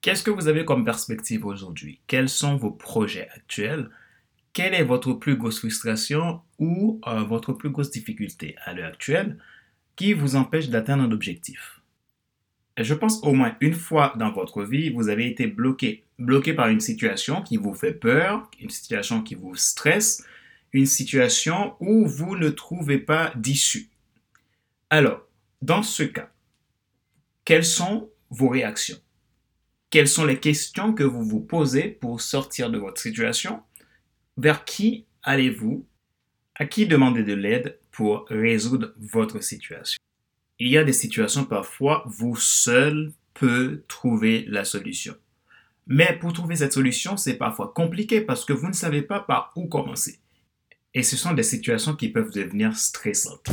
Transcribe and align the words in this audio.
Qu'est-ce 0.00 0.22
que 0.22 0.30
vous 0.30 0.46
avez 0.46 0.64
comme 0.64 0.84
perspective 0.84 1.44
aujourd'hui? 1.44 2.00
Quels 2.06 2.28
sont 2.28 2.56
vos 2.56 2.70
projets 2.70 3.28
actuels? 3.34 3.90
Quelle 4.52 4.74
est 4.74 4.84
votre 4.84 5.12
plus 5.12 5.36
grosse 5.36 5.58
frustration 5.58 6.40
ou 6.58 7.00
euh, 7.06 7.24
votre 7.24 7.52
plus 7.52 7.70
grosse 7.70 7.90
difficulté 7.90 8.54
à 8.64 8.74
l'heure 8.74 8.88
actuelle 8.92 9.38
qui 9.96 10.12
vous 10.12 10.36
empêche 10.36 10.68
d'atteindre 10.68 11.02
un 11.02 11.10
objectif? 11.10 11.80
Je 12.78 12.94
pense 12.94 13.20
au 13.24 13.32
moins 13.32 13.56
une 13.60 13.74
fois 13.74 14.14
dans 14.16 14.30
votre 14.30 14.62
vie, 14.62 14.90
vous 14.90 15.08
avez 15.08 15.26
été 15.26 15.48
bloqué. 15.48 16.04
Bloqué 16.20 16.54
par 16.54 16.68
une 16.68 16.80
situation 16.80 17.42
qui 17.42 17.56
vous 17.56 17.74
fait 17.74 17.92
peur, 17.92 18.48
une 18.60 18.70
situation 18.70 19.20
qui 19.20 19.34
vous 19.34 19.56
stresse, 19.56 20.24
une 20.72 20.86
situation 20.86 21.74
où 21.80 22.06
vous 22.06 22.36
ne 22.36 22.50
trouvez 22.50 22.98
pas 22.98 23.32
d'issue. 23.34 23.88
Alors, 24.90 25.26
dans 25.60 25.82
ce 25.82 26.04
cas, 26.04 26.30
quelles 27.44 27.64
sont 27.64 28.10
vos 28.30 28.48
réactions? 28.48 28.98
Quelles 29.90 30.08
sont 30.08 30.26
les 30.26 30.38
questions 30.38 30.92
que 30.92 31.02
vous 31.02 31.24
vous 31.24 31.40
posez 31.40 31.88
pour 31.88 32.20
sortir 32.20 32.70
de 32.70 32.76
votre 32.76 33.00
situation? 33.00 33.62
Vers 34.36 34.66
qui 34.66 35.06
allez-vous? 35.22 35.86
À 36.56 36.66
qui 36.66 36.86
demander 36.86 37.22
de 37.22 37.32
l'aide 37.32 37.78
pour 37.90 38.26
résoudre 38.28 38.92
votre 38.98 39.42
situation? 39.42 39.98
Il 40.58 40.68
y 40.68 40.76
a 40.76 40.84
des 40.84 40.92
situations 40.92 41.46
parfois, 41.46 42.04
vous 42.06 42.36
seul 42.36 43.14
peut 43.32 43.82
trouver 43.88 44.44
la 44.48 44.66
solution. 44.66 45.14
Mais 45.86 46.18
pour 46.20 46.34
trouver 46.34 46.56
cette 46.56 46.74
solution, 46.74 47.16
c'est 47.16 47.38
parfois 47.38 47.72
compliqué 47.74 48.20
parce 48.20 48.44
que 48.44 48.52
vous 48.52 48.68
ne 48.68 48.74
savez 48.74 49.00
pas 49.00 49.20
par 49.20 49.52
où 49.56 49.68
commencer. 49.68 50.18
Et 50.92 51.02
ce 51.02 51.16
sont 51.16 51.32
des 51.32 51.42
situations 51.42 51.96
qui 51.96 52.10
peuvent 52.10 52.32
devenir 52.32 52.76
stressantes. 52.76 53.48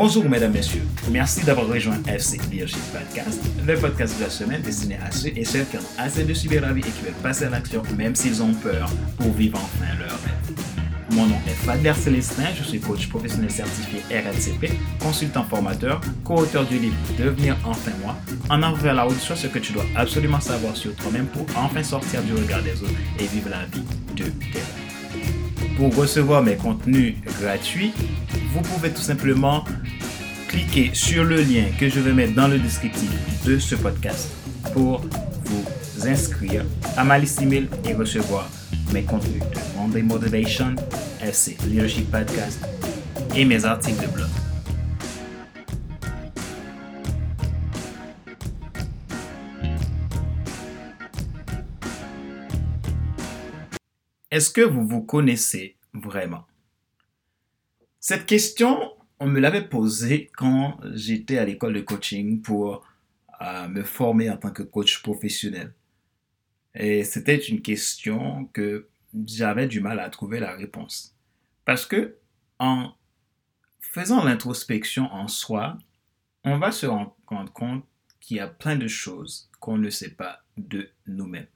Bonjour 0.00 0.28
mesdames, 0.28 0.52
messieurs. 0.52 0.84
Merci 1.10 1.44
d'avoir 1.44 1.66
rejoint 1.66 2.00
FC 2.06 2.38
Leadership 2.52 2.78
Podcast, 2.92 3.42
le 3.66 3.74
podcast 3.74 4.16
de 4.16 4.22
la 4.22 4.30
semaine 4.30 4.62
destiné 4.62 4.96
à 5.04 5.10
ceux 5.10 5.32
et 5.36 5.44
celles 5.44 5.66
qui 5.66 5.76
ont 5.76 5.80
assez 5.98 6.22
de 6.22 6.32
subir 6.34 6.62
la 6.62 6.72
vie 6.72 6.82
et 6.82 6.84
qui 6.84 7.02
veulent 7.02 7.20
passer 7.20 7.46
à 7.46 7.50
l'action 7.50 7.82
même 7.96 8.14
s'ils 8.14 8.40
ont 8.40 8.54
peur 8.54 8.88
pour 9.16 9.32
vivre 9.32 9.58
enfin 9.58 9.92
leur 9.98 10.10
rêve. 10.10 10.66
Mon 11.10 11.26
nom 11.26 11.34
est 11.48 11.66
Fadler 11.66 11.94
Célestin, 11.94 12.44
je 12.56 12.62
suis 12.62 12.78
coach 12.78 13.08
professionnel 13.08 13.50
certifié 13.50 13.98
RNCP, 14.08 14.70
consultant 15.00 15.42
formateur, 15.42 16.00
co-auteur 16.22 16.64
du 16.64 16.78
livre 16.78 16.94
Devenir 17.18 17.56
enfin 17.64 17.90
moi, 18.00 18.14
en 18.50 18.62
avant 18.62 18.76
vers 18.76 18.94
la 18.94 19.02
route 19.02 19.18
sur 19.18 19.36
ce 19.36 19.48
que 19.48 19.58
tu 19.58 19.72
dois 19.72 19.84
absolument 19.96 20.40
savoir 20.40 20.76
sur 20.76 20.94
toi-même 20.94 21.26
pour 21.26 21.44
enfin 21.56 21.82
sortir 21.82 22.22
du 22.22 22.34
regard 22.34 22.62
des 22.62 22.80
autres 22.84 23.00
et 23.18 23.26
vivre 23.26 23.48
la 23.48 23.64
vie 23.64 23.82
de 24.14 24.30
tes 24.30 24.58
rêves. 24.60 24.88
Pour 25.76 25.94
recevoir 25.94 26.42
mes 26.42 26.56
contenus 26.56 27.14
gratuits, 27.40 27.92
vous 28.52 28.62
pouvez 28.62 28.90
tout 28.90 29.02
simplement 29.02 29.64
cliquer 30.48 30.94
sur 30.94 31.24
le 31.24 31.42
lien 31.42 31.66
que 31.78 31.90
je 31.90 32.00
vais 32.00 32.14
mettre 32.14 32.34
dans 32.34 32.48
le 32.48 32.58
descriptif 32.58 33.10
de 33.44 33.58
ce 33.58 33.74
podcast 33.74 34.30
pour 34.72 35.00
vous 35.44 36.08
inscrire 36.08 36.64
à 36.96 37.04
ma 37.04 37.18
liste 37.18 37.42
email 37.42 37.68
et 37.84 37.92
recevoir 37.92 38.48
mes 38.92 39.04
contenus 39.04 39.42
de 39.42 39.76
Monday 39.76 40.02
Motivation, 40.02 40.74
FC 41.20 41.58
Leadership 41.66 42.10
Podcast 42.10 42.64
et 43.36 43.44
mes 43.44 43.62
articles 43.66 44.00
de 44.00 44.06
blog. 44.10 44.28
Est-ce 54.30 54.50
que 54.50 54.62
vous 54.62 54.86
vous 54.86 55.02
connaissez 55.02 55.76
vraiment? 55.92 56.46
Cette 58.00 58.24
question, 58.24 58.92
on 59.20 59.26
me 59.26 59.40
l'avait 59.40 59.68
posée 59.68 60.30
quand 60.36 60.78
j'étais 60.94 61.38
à 61.38 61.44
l'école 61.44 61.74
de 61.74 61.80
coaching 61.80 62.40
pour 62.40 62.86
euh, 63.40 63.68
me 63.68 63.82
former 63.82 64.30
en 64.30 64.36
tant 64.36 64.50
que 64.50 64.62
coach 64.62 65.02
professionnel. 65.02 65.72
Et 66.74 67.04
c'était 67.04 67.36
une 67.36 67.60
question 67.60 68.46
que 68.52 68.88
j'avais 69.26 69.66
du 69.66 69.80
mal 69.80 70.00
à 70.00 70.10
trouver 70.10 70.38
la 70.38 70.54
réponse. 70.54 71.16
Parce 71.64 71.86
que 71.86 72.16
en 72.58 72.92
faisant 73.80 74.24
l'introspection 74.24 75.12
en 75.12 75.28
soi, 75.28 75.78
on 76.44 76.58
va 76.58 76.72
se 76.72 76.86
rendre 76.86 77.16
compte 77.52 77.84
qu'il 78.20 78.36
y 78.36 78.40
a 78.40 78.46
plein 78.46 78.76
de 78.76 78.88
choses 78.88 79.50
qu'on 79.60 79.78
ne 79.78 79.90
sait 79.90 80.10
pas 80.10 80.42
de 80.56 80.88
nous-mêmes. 81.06 81.46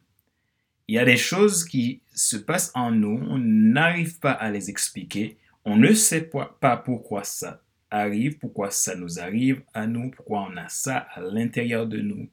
Il 0.88 0.96
y 0.96 0.98
a 0.98 1.04
des 1.04 1.16
choses 1.16 1.64
qui 1.64 2.02
se 2.14 2.36
passent 2.36 2.72
en 2.74 2.90
nous, 2.90 3.24
on 3.28 3.38
n'arrive 3.38 4.18
pas 4.18 4.32
à 4.32 4.50
les 4.50 4.70
expliquer, 4.70 5.38
on 5.64 5.76
ne 5.76 5.92
sait 5.92 6.30
pas 6.60 6.76
pourquoi 6.76 7.24
ça 7.24 7.62
arrive, 7.90 8.38
pourquoi 8.38 8.70
ça 8.70 8.94
nous 8.94 9.20
arrive 9.20 9.62
à 9.74 9.86
nous, 9.86 10.10
pourquoi 10.10 10.48
on 10.50 10.56
a 10.56 10.68
ça 10.68 10.98
à 11.14 11.20
l'intérieur 11.20 11.86
de 11.86 12.00
nous. 12.00 12.28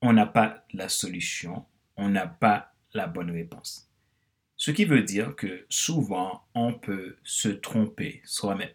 On 0.00 0.12
n'a 0.12 0.26
pas 0.26 0.64
la 0.72 0.88
solution, 0.88 1.64
on 1.96 2.08
n'a 2.08 2.26
pas 2.26 2.74
la 2.92 3.06
bonne 3.06 3.30
réponse. 3.30 3.90
Ce 4.56 4.70
qui 4.70 4.84
veut 4.84 5.02
dire 5.02 5.34
que 5.34 5.66
souvent, 5.68 6.44
on 6.54 6.74
peut 6.74 7.16
se 7.24 7.48
tromper 7.48 8.20
soi-même. 8.24 8.70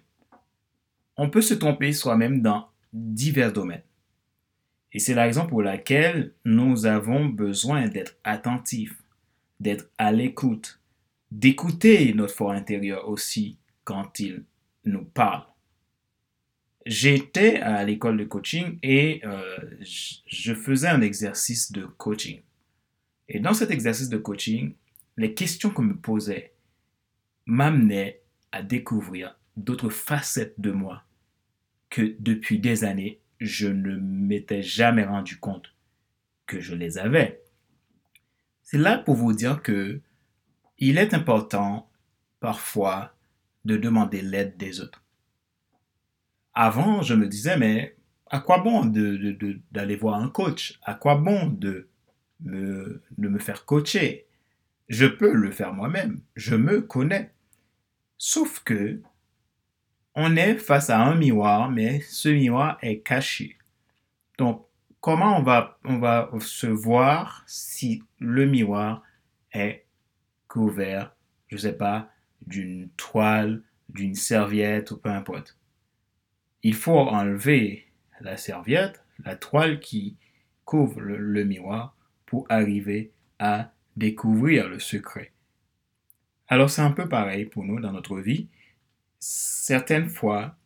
On 1.16 1.30
peut 1.30 1.42
se 1.42 1.54
tromper 1.54 1.94
soi-même 1.94 2.42
dans 2.42 2.70
divers 2.92 3.54
domaines. 3.54 3.84
Et 4.92 5.00
c'est 5.00 5.14
la 5.14 5.24
raison 5.24 5.46
pour 5.46 5.62
laquelle 5.62 6.34
nous 6.46 6.86
avons 6.86 7.26
besoin 7.26 7.88
d'être 7.88 8.16
attentifs, 8.24 9.02
d'être 9.60 9.90
à 9.98 10.12
l'écoute, 10.12 10.79
d'écouter 11.32 12.14
notre 12.14 12.34
fort 12.34 12.52
intérieur 12.52 13.08
aussi 13.08 13.58
quand 13.84 14.20
il 14.20 14.44
nous 14.86 15.06
parle. 15.06 15.44
J'étais 16.86 17.58
à 17.58 17.84
l'école 17.84 18.18
de 18.18 18.24
coaching 18.24 18.80
et 18.82 19.22
euh, 19.26 19.60
je 19.82 20.54
faisais 20.54 20.88
un 20.88 21.02
exercice 21.02 21.72
de 21.72 21.86
coaching. 21.86 22.42
Et 23.28 23.40
dans 23.40 23.54
cet 23.54 23.70
exercice 23.70 24.10
de 24.10 24.18
coaching, 24.18 24.74
les 25.18 25.34
questions 25.34 25.70
qu'on 25.70 25.84
me 25.84 25.96
posait 25.96 26.54
m'amenaient 27.46 28.22
à 28.52 28.64
découvrir 28.64 29.38
d'autres 29.58 29.90
facettes 29.90 30.60
de 30.60 30.72
moi 30.72 31.04
que 31.90 32.16
depuis 32.20 32.60
des 32.60 32.84
années, 32.84 33.20
je 33.40 33.68
ne 33.68 33.98
m'étais 33.98 34.62
jamais 34.62 35.04
rendu 35.04 35.38
compte 35.38 35.74
que 36.46 36.60
je 36.60 36.76
les 36.76 36.98
avais. 36.98 37.42
C'est 38.64 38.78
là 38.78 38.98
pour 38.98 39.16
vous 39.16 39.34
dire 39.34 39.62
que 39.62 40.02
il 40.80 40.98
est 40.98 41.14
important 41.14 41.90
parfois 42.40 43.14
de 43.66 43.78
demander 43.78 44.22
l'aide 44.22 44.58
des 44.58 44.82
autres. 44.82 45.04
Avant, 46.54 47.02
je 47.02 47.14
me 47.14 47.28
disais, 47.28 47.58
mais 47.58 47.96
à 48.28 48.40
quoi 48.40 48.60
bon 48.60 48.86
d'aller 49.72 49.96
voir 49.96 50.16
un 50.20 50.30
coach? 50.30 50.80
À 50.84 50.94
quoi 50.94 51.16
bon 51.16 51.48
de 51.48 51.90
me, 52.42 53.02
me 53.18 53.40
faire 53.40 53.66
coacher? 53.66 54.26
Je 54.88 55.06
peux 55.06 55.34
le 55.34 55.52
faire 55.52 55.74
moi-même. 55.74 56.22
Je 56.36 56.56
me 56.56 56.82
connais. 56.82 57.34
Sauf 58.18 58.64
que 58.64 59.02
on 60.16 60.36
est 60.36 60.56
face 60.56 60.90
à 60.90 61.00
un 61.00 61.16
miroir, 61.16 61.70
mais 61.70 62.02
ce 62.02 62.30
miroir 62.30 62.78
est 62.82 63.00
caché. 63.00 63.58
Donc, 64.38 64.66
comment 65.00 65.38
on 65.38 65.44
va, 65.44 65.78
on 65.84 66.00
va 66.00 66.30
se 66.40 66.68
voir 66.68 67.44
si 67.46 68.04
le 68.18 68.46
miroir 68.46 69.04
est 69.54 69.86
couvert, 70.50 71.16
je 71.48 71.56
ne 71.56 71.62
sais 71.62 71.78
pas, 71.78 72.12
d'une 72.46 72.90
toile, 72.98 73.64
d'une 73.88 74.16
serviette 74.16 74.92
ou 74.92 74.98
peu 74.98 75.10
importe. 75.10 75.58
Il 76.64 76.76
faut 76.76 77.00
enlever 77.00 77.88
la 78.20 78.36
serviette, 78.36 79.06
la 79.24 79.38
toile 79.38 79.80
qui 79.80 80.18
couvre 80.66 81.00
le, 81.00 81.46
miroir 81.46 81.96
pour 82.26 82.46
arriver 82.50 83.12
à 83.40 83.72
découvrir 83.96 84.68
le 84.68 84.80
secret. 84.80 85.32
Alors 86.48 86.70
c'est 86.70 86.82
un 86.82 86.92
peu 86.92 87.08
pareil 87.08 87.46
pour 87.46 87.64
nous 87.64 87.80
dans 87.80 87.94
notre 87.94 88.20
vie. 88.20 88.50
Certaines 89.20 90.10
fois, 90.10 90.58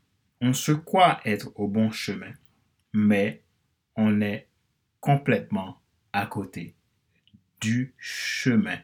on 0.41 0.53
se 0.53 0.71
croit 0.71 1.19
être 1.25 1.51
au 1.55 1.67
bon 1.67 1.91
chemin, 1.91 2.33
mais 2.93 3.43
on 3.95 4.21
est 4.21 4.47
complètement 4.99 5.79
à 6.11 6.25
côté 6.25 6.75
du 7.61 7.93
chemin 7.97 8.77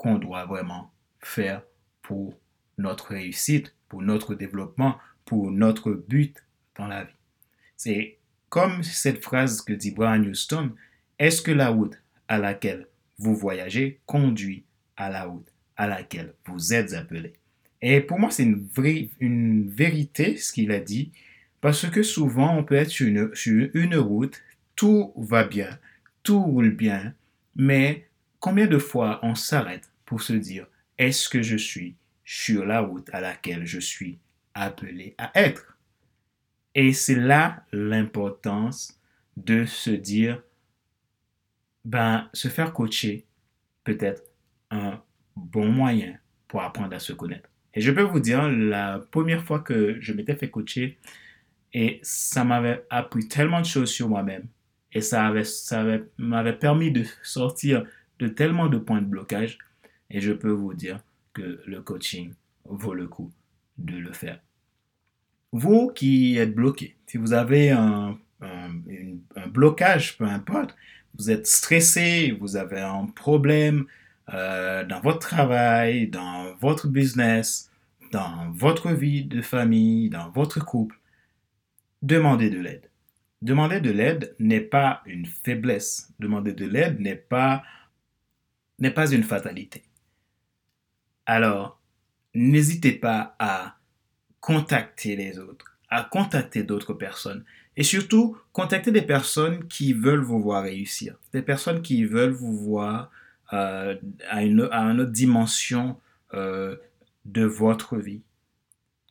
qu'on 0.00 0.16
doit 0.16 0.46
vraiment 0.46 0.90
faire 1.20 1.62
pour 2.00 2.32
notre 2.78 3.08
réussite, 3.08 3.74
pour 3.86 4.00
notre 4.00 4.34
développement, 4.34 4.96
pour 5.26 5.50
notre 5.50 5.92
but 5.92 6.42
dans 6.74 6.86
la 6.86 7.04
vie. 7.04 7.12
C'est 7.76 8.16
comme 8.48 8.82
cette 8.82 9.22
phrase 9.22 9.60
que 9.60 9.74
dit 9.74 9.90
Brian 9.90 10.24
Houston, 10.24 10.72
est-ce 11.18 11.42
que 11.42 11.50
la 11.50 11.68
route 11.68 12.02
à 12.28 12.38
laquelle 12.38 12.88
vous 13.18 13.36
voyagez 13.36 14.00
conduit 14.06 14.64
à 14.96 15.10
la 15.10 15.24
route 15.24 15.52
à 15.76 15.86
laquelle 15.86 16.32
vous 16.46 16.72
êtes 16.72 16.94
appelé? 16.94 17.34
Et 17.82 18.00
pour 18.00 18.18
moi, 18.18 18.30
c'est 18.30 18.44
une, 18.44 18.66
une 19.20 19.68
vérité 19.68 20.38
ce 20.38 20.54
qu'il 20.54 20.72
a 20.72 20.80
dit, 20.80 21.12
parce 21.60 21.86
que 21.90 22.02
souvent 22.02 22.56
on 22.56 22.64
peut 22.64 22.76
être 22.76 22.88
sur 22.88 23.06
une, 23.06 23.34
sur 23.34 23.68
une 23.74 23.96
route, 23.96 24.40
tout 24.76 25.12
va 25.18 25.44
bien, 25.44 25.78
tout 26.22 26.42
roule 26.42 26.70
bien, 26.70 27.12
mais 27.54 28.08
combien 28.38 28.66
de 28.66 28.78
fois 28.78 29.20
on 29.22 29.34
s'arrête 29.34 29.89
pour 30.10 30.22
se 30.22 30.32
dire 30.32 30.66
est-ce 30.98 31.28
que 31.28 31.40
je 31.40 31.56
suis 31.56 31.94
sur 32.24 32.66
la 32.66 32.80
route 32.80 33.08
à 33.12 33.20
laquelle 33.20 33.64
je 33.64 33.78
suis 33.78 34.18
appelé 34.54 35.14
à 35.18 35.30
être? 35.36 35.78
Et 36.74 36.92
c'est 36.92 37.14
là 37.14 37.64
l'importance 37.70 39.00
de 39.36 39.64
se 39.66 39.90
dire, 39.90 40.42
ben, 41.84 42.28
se 42.32 42.48
faire 42.48 42.72
coacher 42.72 43.24
peut 43.84 43.98
être 44.00 44.24
un 44.72 45.00
bon 45.36 45.70
moyen 45.70 46.18
pour 46.48 46.60
apprendre 46.60 46.96
à 46.96 46.98
se 46.98 47.12
connaître. 47.12 47.48
Et 47.72 47.80
je 47.80 47.92
peux 47.92 48.02
vous 48.02 48.18
dire, 48.18 48.48
la 48.48 48.98
première 49.12 49.44
fois 49.44 49.60
que 49.60 49.96
je 50.00 50.12
m'étais 50.12 50.34
fait 50.34 50.50
coacher, 50.50 50.98
et 51.72 52.00
ça 52.02 52.42
m'avait 52.42 52.84
appris 52.90 53.28
tellement 53.28 53.60
de 53.60 53.66
choses 53.66 53.92
sur 53.92 54.08
moi-même, 54.08 54.48
et 54.92 55.02
ça 55.02 55.22
m'avait 55.22 55.44
ça 55.44 56.52
permis 56.60 56.90
de 56.90 57.04
sortir 57.22 57.86
de 58.18 58.26
tellement 58.26 58.66
de 58.66 58.78
points 58.78 59.02
de 59.02 59.06
blocage, 59.06 59.58
et 60.10 60.20
je 60.20 60.32
peux 60.32 60.50
vous 60.50 60.74
dire 60.74 61.00
que 61.32 61.62
le 61.66 61.80
coaching 61.80 62.32
vaut 62.64 62.94
le 62.94 63.06
coup 63.06 63.30
de 63.78 63.96
le 63.96 64.12
faire. 64.12 64.40
Vous 65.52 65.88
qui 65.88 66.36
êtes 66.36 66.54
bloqué, 66.54 66.96
si 67.06 67.16
vous 67.16 67.32
avez 67.32 67.70
un, 67.70 68.18
blocage, 69.48 70.16
peu 70.16 70.24
importe, 70.24 70.76
vous 71.18 71.30
êtes 71.30 71.46
stressé, 71.46 72.36
vous 72.40 72.56
avez 72.56 72.80
un 72.80 73.06
problème, 73.06 73.86
euh, 74.32 74.84
dans 74.84 75.00
votre 75.00 75.18
travail, 75.18 76.06
dans 76.06 76.54
votre 76.54 76.86
business, 76.88 77.70
dans 78.12 78.50
votre 78.52 78.92
vie 78.92 79.24
de 79.24 79.42
famille, 79.42 80.08
dans 80.08 80.30
votre 80.30 80.64
couple, 80.64 80.98
demandez 82.02 82.48
de 82.48 82.60
l'aide. 82.60 82.88
Demander 83.42 83.80
de 83.80 83.90
l'aide 83.90 84.34
n'est 84.38 84.60
pas 84.60 85.02
une 85.06 85.26
faiblesse. 85.26 86.12
Demander 86.18 86.52
de 86.52 86.66
l'aide 86.66 87.00
n'est 87.00 87.16
pas, 87.16 87.62
n'est 88.78 88.90
pas 88.90 89.10
une 89.10 89.22
fatalité. 89.22 89.82
Alors, 91.30 91.78
n'hésitez 92.34 92.90
pas 92.90 93.36
à 93.38 93.76
contacter 94.40 95.14
les 95.14 95.38
autres, 95.38 95.78
à 95.88 96.02
contacter 96.02 96.64
d'autres 96.64 96.92
personnes. 96.92 97.44
Et 97.76 97.84
surtout, 97.84 98.36
contacter 98.52 98.90
des 98.90 99.02
personnes 99.02 99.68
qui 99.68 99.92
veulent 99.92 100.24
vous 100.24 100.42
voir 100.42 100.64
réussir, 100.64 101.14
des 101.32 101.42
personnes 101.42 101.82
qui 101.82 102.04
veulent 102.04 102.32
vous 102.32 102.56
voir 102.58 103.12
euh, 103.52 103.94
à, 104.28 104.42
une, 104.42 104.62
autre 104.62 105.04
dimension 105.04 106.00
euh, 106.34 106.74
de 107.26 107.44
votre 107.44 107.96
vie. 107.96 108.22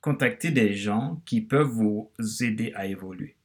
Contactez 0.01 0.51
des 0.51 0.73
gens 0.73 1.21
qui 1.25 1.39
peuvent 1.39 1.67
vous 1.67 2.11
aider 2.41 2.73
à 2.75 2.85
évoluer. 2.85 3.37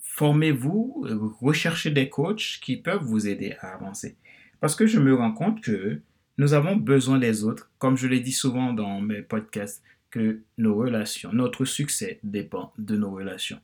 Formez-vous, 0.00 1.08
recherchez 1.40 1.90
des 1.90 2.08
coachs 2.08 2.60
qui 2.62 2.76
peuvent 2.76 3.02
vous 3.02 3.26
aider 3.26 3.56
à 3.62 3.74
avancer. 3.74 4.16
Parce 4.60 4.76
que 4.76 4.86
je 4.86 5.00
me 5.00 5.12
rends 5.12 5.32
compte 5.32 5.60
que 5.60 6.02
nous 6.38 6.54
avons 6.54 6.76
besoin 6.76 7.18
des 7.18 7.44
autres, 7.44 7.70
comme 7.78 7.96
je 7.96 8.06
l'ai 8.06 8.20
dit 8.20 8.32
souvent 8.32 8.72
dans 8.72 9.00
mes 9.00 9.22
podcasts, 9.22 9.82
que 10.10 10.40
nos 10.56 10.74
relations, 10.74 11.32
notre 11.32 11.66
succès 11.66 12.18
dépend 12.22 12.72
de 12.78 12.96
nos 12.96 13.10
relations. 13.10 13.60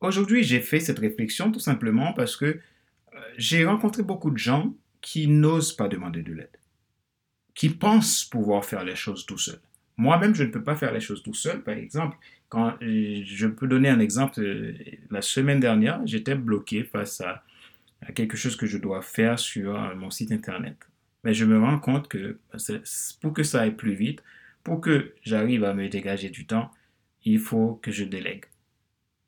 Aujourd'hui, 0.00 0.44
j'ai 0.44 0.60
fait 0.60 0.78
cette 0.78 1.00
réflexion 1.00 1.50
tout 1.50 1.60
simplement 1.60 2.12
parce 2.12 2.36
que 2.36 2.60
j'ai 3.36 3.64
rencontré 3.64 4.02
beaucoup 4.02 4.30
de 4.30 4.38
gens 4.38 4.74
qui 5.00 5.26
n'osent 5.26 5.72
pas 5.72 5.88
demander 5.88 6.22
de 6.22 6.32
l'aide, 6.32 6.56
qui 7.54 7.70
pensent 7.70 8.24
pouvoir 8.24 8.64
faire 8.64 8.84
les 8.84 8.94
choses 8.94 9.26
tout 9.26 9.38
seul. 9.38 9.58
Moi-même, 9.96 10.34
je 10.34 10.44
ne 10.44 10.50
peux 10.50 10.62
pas 10.62 10.76
faire 10.76 10.92
les 10.92 11.00
choses 11.00 11.22
tout 11.22 11.34
seul. 11.34 11.62
Par 11.62 11.74
exemple, 11.74 12.16
quand 12.48 12.76
je 12.80 13.46
peux 13.46 13.66
donner 13.66 13.88
un 13.88 14.00
exemple, 14.00 14.40
euh, 14.40 14.74
la 15.10 15.22
semaine 15.22 15.60
dernière, 15.60 16.00
j'étais 16.06 16.34
bloqué 16.34 16.84
face 16.84 17.20
à, 17.20 17.42
quelque 18.14 18.36
chose 18.36 18.56
que 18.56 18.66
je 18.66 18.78
dois 18.78 19.02
faire 19.02 19.38
sur 19.38 19.76
euh, 19.76 19.94
mon 19.94 20.10
site 20.10 20.32
internet. 20.32 20.76
Mais 21.24 21.34
je 21.34 21.44
me 21.44 21.58
rends 21.58 21.78
compte 21.78 22.08
que 22.08 22.38
pour 23.20 23.32
que 23.32 23.42
ça 23.42 23.62
aille 23.62 23.76
plus 23.76 23.94
vite, 23.94 24.22
pour 24.64 24.80
que 24.80 25.14
j'arrive 25.22 25.64
à 25.64 25.74
me 25.74 25.88
dégager 25.88 26.30
du 26.30 26.46
temps, 26.46 26.70
il 27.24 27.38
faut 27.38 27.78
que 27.82 27.92
je 27.92 28.04
délègue. 28.04 28.44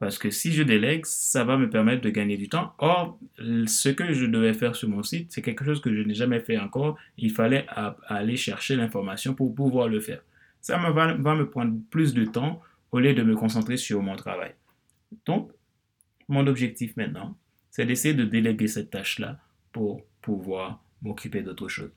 Parce 0.00 0.18
que 0.18 0.30
si 0.30 0.52
je 0.52 0.62
délègue, 0.62 1.06
ça 1.06 1.44
va 1.44 1.56
me 1.56 1.70
permettre 1.70 2.02
de 2.02 2.10
gagner 2.10 2.36
du 2.36 2.48
temps. 2.48 2.74
Or, 2.78 3.18
ce 3.38 3.88
que 3.88 4.12
je 4.12 4.26
devais 4.26 4.52
faire 4.52 4.74
sur 4.74 4.88
mon 4.88 5.02
site, 5.02 5.32
c'est 5.32 5.40
quelque 5.40 5.64
chose 5.64 5.80
que 5.80 5.94
je 5.94 6.02
n'ai 6.02 6.14
jamais 6.14 6.40
fait 6.40 6.58
encore. 6.58 6.98
Il 7.16 7.30
fallait 7.30 7.64
aller 8.08 8.36
chercher 8.36 8.74
l'information 8.74 9.34
pour 9.34 9.54
pouvoir 9.54 9.88
le 9.88 10.00
faire. 10.00 10.20
Ça 10.60 10.76
va 10.78 11.34
me 11.36 11.48
prendre 11.48 11.78
plus 11.90 12.12
de 12.12 12.24
temps 12.24 12.60
au 12.90 12.98
lieu 12.98 13.14
de 13.14 13.22
me 13.22 13.36
concentrer 13.36 13.76
sur 13.76 14.02
mon 14.02 14.16
travail. 14.16 14.54
Donc, 15.26 15.52
mon 16.28 16.46
objectif 16.46 16.96
maintenant, 16.96 17.36
c'est 17.74 17.86
d'essayer 17.86 18.14
de 18.14 18.24
déléguer 18.24 18.68
cette 18.68 18.90
tâche-là 18.90 19.40
pour 19.72 20.00
pouvoir 20.22 20.84
m'occuper 21.02 21.42
d'autre 21.42 21.66
chose. 21.66 21.90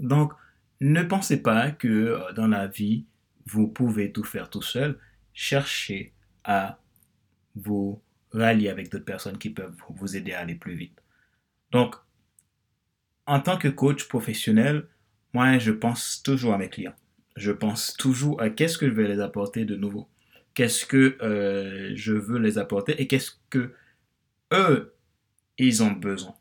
Donc, 0.00 0.34
ne 0.82 1.02
pensez 1.02 1.40
pas 1.40 1.70
que 1.70 1.88
euh, 1.88 2.32
dans 2.34 2.46
la 2.46 2.66
vie, 2.66 3.06
vous 3.46 3.68
pouvez 3.68 4.12
tout 4.12 4.22
faire 4.22 4.50
tout 4.50 4.60
seul. 4.60 4.98
Cherchez 5.32 6.12
à 6.44 6.78
vous 7.54 8.02
rallier 8.32 8.68
avec 8.68 8.92
d'autres 8.92 9.06
personnes 9.06 9.38
qui 9.38 9.48
peuvent 9.48 9.74
vous 9.88 10.14
aider 10.14 10.34
à 10.34 10.40
aller 10.40 10.56
plus 10.56 10.74
vite. 10.74 11.02
Donc, 11.72 11.94
en 13.24 13.40
tant 13.40 13.56
que 13.56 13.68
coach 13.68 14.06
professionnel, 14.08 14.88
moi, 15.32 15.56
je 15.56 15.72
pense 15.72 16.22
toujours 16.22 16.52
à 16.52 16.58
mes 16.58 16.68
clients. 16.68 16.96
Je 17.36 17.50
pense 17.50 17.94
toujours 17.94 18.42
à 18.42 18.50
qu'est-ce 18.50 18.76
que 18.76 18.86
je 18.86 18.92
vais 18.92 19.08
les 19.08 19.20
apporter 19.20 19.64
de 19.64 19.74
nouveau. 19.74 20.06
Qu'est-ce 20.52 20.84
que 20.84 21.16
euh, 21.22 21.92
je 21.94 22.12
veux 22.12 22.38
les 22.38 22.58
apporter 22.58 23.00
et 23.00 23.06
qu'est-ce 23.06 23.30
que 23.48 23.72
eux, 24.56 24.94
ils 25.58 25.82
ont 25.82 25.92
besoin. 25.92 26.34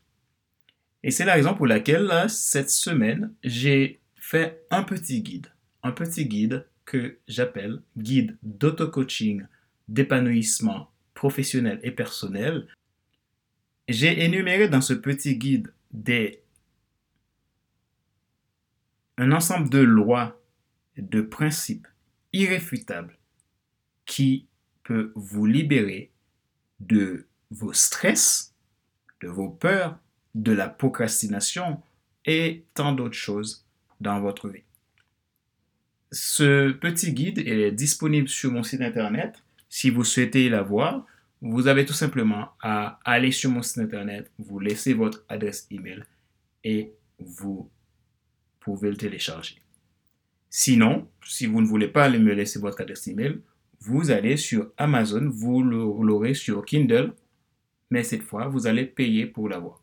Et 1.04 1.12
c'est 1.12 1.26
la 1.26 1.34
raison 1.34 1.54
pour 1.54 1.68
laquelle, 1.68 2.12
cette 2.30 2.70
semaine, 2.70 3.34
j'ai 3.44 4.02
fait 4.16 4.66
un 4.72 4.84
petit 4.84 5.22
guide. 5.22 5.48
Un 5.84 5.92
petit 5.92 6.28
guide 6.28 6.66
que 6.86 7.20
j'appelle 7.28 7.82
guide 7.98 8.38
d'auto-coaching, 8.44 9.46
d'épanouissement 9.88 10.92
professionnel 11.14 11.80
et 11.84 11.92
personnel, 11.92 12.68
j'ai 13.88 14.24
énuméré 14.24 14.68
dans 14.68 14.82
ce 14.82 14.94
petit 14.94 15.38
guide 15.38 15.72
des 15.92 16.42
un 19.18 19.32
ensemble 19.32 19.70
de 19.70 19.80
lois, 19.80 20.42
de 20.98 21.22
principes 21.22 21.88
irréfutables 22.34 23.18
qui 24.06 24.48
peut 24.84 25.14
vous 25.16 25.46
libérer 25.46 26.12
de 26.80 27.28
vos 27.56 27.74
stress, 27.74 28.54
de 29.22 29.28
vos 29.28 29.50
peurs, 29.50 29.98
de 30.34 30.52
la 30.52 30.68
procrastination 30.68 31.82
et 32.26 32.66
tant 32.74 32.92
d'autres 32.92 33.18
choses 33.18 33.66
dans 34.02 34.20
votre 34.20 34.50
vie. 34.50 34.64
Ce 36.12 36.72
petit 36.72 37.14
guide 37.14 37.40
est 37.40 37.72
disponible 37.72 38.30
sur 38.30 38.52
mon 38.52 38.64
site 38.64 38.82
internet 38.82 39.42
si 39.70 39.90
vous 39.90 40.04
souhaitez 40.04 40.48
la 40.50 40.62
voir, 40.62 41.06
vous 41.42 41.68
avez 41.68 41.86
tout 41.86 41.94
simplement 41.94 42.52
à 42.62 43.00
aller 43.04 43.32
sur 43.32 43.52
mon 43.52 43.62
site 43.62 43.80
internet, 43.80 44.32
vous 44.40 44.60
laissez 44.60 44.94
votre 44.94 45.26
adresse 45.28 45.68
email 45.70 46.04
et 46.64 46.94
vous 47.20 47.70
pouvez 48.60 48.90
le 48.90 48.98
télécharger. 48.98 49.62
Sinon, 50.50 51.10
si 51.26 51.46
vous 51.46 51.62
ne 51.62 51.68
voulez 51.68 51.90
pas 51.90 52.10
me 52.10 52.34
laisser 52.34 52.60
votre 52.60 52.82
adresse 52.82 53.08
email, 53.08 53.42
vous 53.82 54.12
allez 54.12 54.38
sur 54.38 54.72
Amazon, 54.78 55.30
vous 55.30 55.62
l'aurez 55.62 56.34
sur 56.34 56.64
Kindle, 56.64 57.14
mais 57.90 58.04
cette 58.04 58.24
fois, 58.24 58.48
vous 58.48 58.68
allez 58.68 58.86
payer 58.86 59.26
pour 59.26 59.50
l'avoir. 59.50 59.82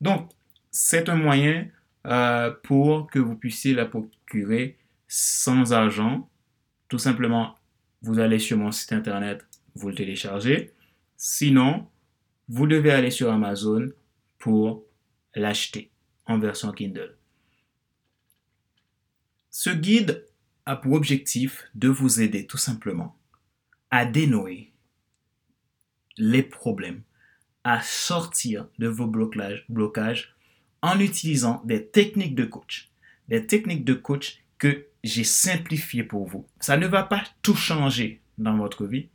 Donc, 0.00 0.30
c'est 0.70 1.08
un 1.08 1.16
moyen 1.16 1.68
euh, 2.06 2.50
pour 2.62 3.10
que 3.10 3.18
vous 3.18 3.36
puissiez 3.36 3.74
la 3.74 3.86
procurer 3.86 4.76
sans 5.08 5.72
argent, 5.72 6.28
tout 6.88 6.98
simplement 6.98 7.56
vous 8.02 8.18
allez 8.18 8.38
sur 8.38 8.56
mon 8.56 8.72
site 8.72 8.92
internet, 8.92 9.44
vous 9.74 9.88
le 9.88 9.94
téléchargez. 9.94 10.72
Sinon, 11.16 11.86
vous 12.48 12.66
devez 12.66 12.90
aller 12.90 13.10
sur 13.10 13.30
Amazon 13.30 13.88
pour 14.38 14.84
l'acheter 15.34 15.90
en 16.26 16.38
version 16.38 16.72
Kindle. 16.72 17.16
Ce 19.50 19.70
guide 19.70 20.26
a 20.64 20.76
pour 20.76 20.92
objectif 20.92 21.64
de 21.74 21.88
vous 21.88 22.20
aider 22.20 22.46
tout 22.46 22.56
simplement 22.56 23.16
à 23.90 24.06
dénouer 24.06 24.72
les 26.16 26.42
problèmes, 26.42 27.02
à 27.64 27.82
sortir 27.82 28.66
de 28.78 28.88
vos 28.88 29.06
blocages, 29.06 30.34
en 30.82 30.98
utilisant 30.98 31.60
des 31.64 31.86
techniques 31.86 32.34
de 32.34 32.44
coach. 32.44 32.90
Des 33.28 33.46
techniques 33.46 33.84
de 33.84 33.94
coach 33.94 34.42
que 34.58 34.86
j'ai 35.04 35.24
simplifié 35.24 36.02
pour 36.02 36.26
vous. 36.26 36.46
Ça 36.60 36.76
ne 36.76 36.86
va 36.86 37.02
pas 37.02 37.22
tout 37.42 37.54
changer 37.54 38.22
dans 38.38 38.56
votre 38.56 38.86
vie, 38.86 39.08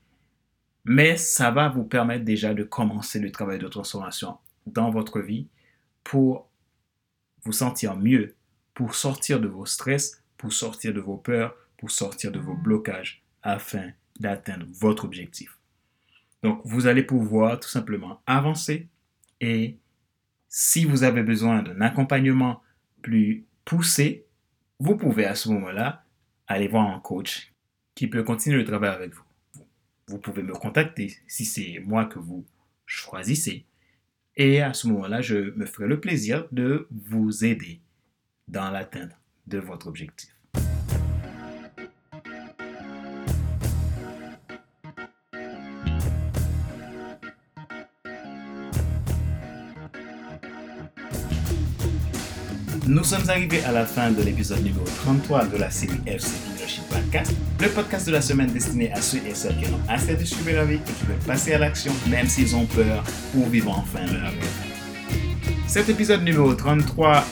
mais 0.84 1.18
ça 1.18 1.52
va 1.52 1.70
vous 1.70 1.84
permettre 1.84 2.24
déjà 2.24 2.54
de 2.54 2.64
commencer 2.64 3.20
le 3.20 3.32
travail 3.32 3.60
de 3.60 3.68
transformation 3.68 4.38
dans 4.68 4.92
votre 4.92 5.20
vie 5.20 5.48
pour 6.04 6.50
vous 7.44 7.52
sentir 7.52 7.96
mieux, 7.96 8.36
pour 8.74 8.96
sortir 8.96 9.40
de 9.40 9.48
vos 9.48 9.66
stress, 9.66 10.24
pour 10.38 10.54
sortir 10.54 10.94
de 10.94 11.00
vos 11.00 11.18
peurs, 11.18 11.56
pour 11.78 11.92
sortir 11.92 12.32
de 12.32 12.40
vos 12.40 12.56
blocages 12.56 13.24
afin 13.42 13.92
d'atteindre 14.20 14.66
votre 14.70 15.06
objectif. 15.06 15.58
Donc, 16.46 16.62
vous 16.64 16.86
allez 16.86 17.02
pouvoir 17.02 17.60
tout 17.60 17.68
simplement 17.68 18.22
avancer 18.28 18.88
et 19.42 19.80
Si 20.48 20.86
vous 20.86 21.02
avez 21.04 21.24
besoin 21.24 21.64
d'un 21.64 21.82
accompagnement 21.82 22.62
plus 23.02 23.46
poussé, 23.66 24.28
vous 24.78 24.96
pouvez 24.96 25.26
à 25.26 25.34
ce 25.34 25.50
moment-là 25.50 26.06
aller 26.46 26.68
voir 26.68 26.88
un 26.88 27.00
coach 27.00 27.52
qui 27.96 28.06
peut 28.06 28.22
continuer 28.22 28.60
le 28.60 28.64
travail 28.64 28.92
avec 28.92 29.16
vous. 29.16 29.24
Vous 30.06 30.20
pouvez 30.20 30.44
me 30.44 30.54
contacter 30.54 31.18
si 31.26 31.46
c'est 31.46 31.82
moi 31.84 32.06
que 32.06 32.20
vous 32.20 32.46
choisissez. 32.86 33.66
Et 34.38 34.62
à 34.62 34.76
ce 34.76 34.86
moment-là, 34.90 35.22
je 35.22 35.50
me 35.58 35.66
ferai 35.66 35.88
le 35.88 36.00
plaisir 36.00 36.48
de 36.52 36.88
vous 36.92 37.44
aider 37.44 37.82
dans 38.48 38.70
l'atteinte 38.70 39.18
de 39.48 39.58
votre 39.58 39.88
objectif. 39.88 40.35
Nous 52.88 53.04
sommes 53.04 53.28
arrivés 53.32 53.64
à 53.64 53.72
la 53.72 53.84
fin 53.84 54.12
de 54.12 54.22
l'épisode 54.22 54.64
numéro 54.64 54.86
33 54.86 55.48
de 55.48 55.58
la 55.58 55.72
série 55.72 55.98
FC 56.06 56.34
Leadership 56.52 56.84
Podcast, 56.88 57.34
le 57.60 57.68
podcast 57.70 58.06
de 58.06 58.12
la 58.12 58.22
semaine 58.22 58.52
destiné 58.52 58.92
à 58.92 59.02
ceux 59.02 59.18
et 59.28 59.34
celles 59.34 59.58
qui 59.58 59.66
ont 59.72 59.80
assez 59.90 60.16
de 60.16 60.24
suivre 60.24 60.52
la 60.52 60.66
vie 60.66 60.76
et 60.76 60.78
qui 60.78 61.06
veulent 61.08 61.18
passer 61.26 61.54
à 61.56 61.58
l'action 61.58 61.92
même 62.08 62.28
s'ils 62.28 62.56
ont 62.56 62.68
peur 62.68 63.04
pour 63.34 63.48
vivre 63.48 63.72
enfin 63.72 64.06
leur 64.06 64.32
rêve. 64.32 64.66
Cet 65.66 65.90
épisode 65.90 66.24
numéro 66.24 66.54
33 66.54 67.26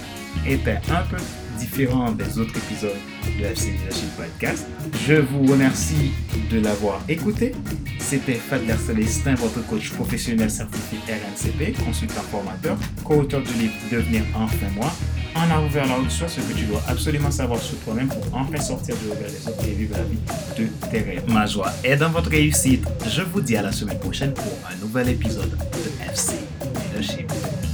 était 0.47 0.79
un 0.89 1.03
peu 1.03 1.17
différent 1.59 2.11
des 2.11 2.39
autres 2.39 2.57
épisodes 2.57 2.97
de 3.39 3.45
FC 3.45 3.73
Leadership 3.73 4.09
Podcast. 4.17 4.65
Je 5.07 5.13
vous 5.13 5.45
remercie 5.45 6.13
de 6.51 6.59
l'avoir 6.61 6.99
écouté. 7.07 7.53
C'était 7.99 8.33
Fadler 8.33 8.75
Célestin, 8.83 9.35
votre 9.35 9.65
coach 9.67 9.91
professionnel 9.91 10.49
certifié 10.49 10.97
RNCP, 11.07 11.77
consultant 11.85 12.23
formateur, 12.31 12.75
co-auteur 13.03 13.41
du 13.41 13.53
livre 13.53 13.73
Devenir 13.91 14.23
enfin 14.35 14.67
moi, 14.75 14.91
en 15.35 15.49
avant 15.49 15.67
vers 15.67 15.85
la 15.87 15.99
haute 15.99 16.11
ce 16.11 16.39
que 16.39 16.53
tu 16.53 16.65
dois 16.65 16.81
absolument 16.87 17.31
savoir 17.31 17.59
sur 17.59 17.77
toi-même 17.79 18.07
pour 18.07 18.23
enfin 18.33 18.61
sortir 18.61 18.95
du 18.97 19.09
regard 19.09 19.29
et 19.67 19.71
vivre 19.71 19.95
la 19.97 20.03
vie 20.03 20.19
de 20.57 20.67
tes 20.89 21.01
rêves. 21.01 21.23
Ma 21.27 21.45
joie 21.45 21.71
est 21.83 21.97
dans 21.97 22.09
votre 22.09 22.29
réussite. 22.29 22.85
Je 23.07 23.21
vous 23.21 23.41
dis 23.41 23.57
à 23.57 23.61
la 23.61 23.71
semaine 23.71 23.99
prochaine 23.99 24.33
pour 24.33 24.53
un 24.69 24.75
nouvel 24.77 25.09
épisode 25.09 25.51
de 25.51 26.05
FC 26.11 26.35
Leadership 26.75 27.31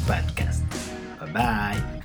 Podcast. 0.07 0.63
Bye 1.19 1.31
bye. 1.33 1.98